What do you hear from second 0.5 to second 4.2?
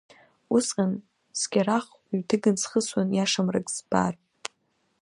Усҟан, скьарахә ҩҭыган схысуан, иашамрак збар.